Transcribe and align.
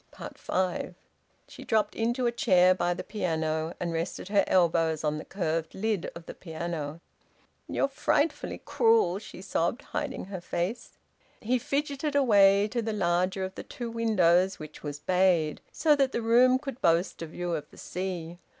FIVE. 0.47 0.95
She 1.47 1.63
dropped 1.63 1.93
into 1.93 2.25
a 2.25 2.31
chair 2.31 2.73
by 2.73 2.95
the 2.95 3.03
piano, 3.03 3.75
and 3.79 3.93
rested 3.93 4.29
her 4.29 4.43
elbows 4.47 5.03
on 5.03 5.19
the 5.19 5.23
curved 5.25 5.75
lid 5.75 6.09
of 6.15 6.25
the 6.25 6.33
piano. 6.33 7.01
"You're 7.69 7.87
frightfully 7.87 8.63
cruel!" 8.65 9.19
she 9.19 9.43
sobbed, 9.43 9.83
hiding 9.83 10.25
her 10.25 10.41
face. 10.41 10.97
He 11.39 11.59
fidgeted 11.59 12.15
away 12.15 12.67
to 12.69 12.81
the 12.81 12.93
larger 12.93 13.43
of 13.43 13.53
the 13.53 13.61
two 13.61 13.91
windows, 13.91 14.57
which 14.57 14.81
was 14.81 14.97
bayed, 14.99 15.61
so 15.71 15.95
that 15.95 16.13
the 16.13 16.23
room 16.23 16.57
could 16.57 16.81
boast 16.81 17.21
a 17.21 17.27
view 17.27 17.53
of 17.53 17.69
the 17.69 17.77
sea. 17.77 18.39